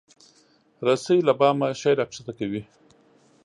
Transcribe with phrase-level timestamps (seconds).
[0.87, 2.61] رسۍ له بامه شی راکښته کوي.